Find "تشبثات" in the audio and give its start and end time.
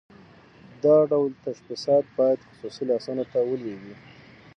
1.45-2.05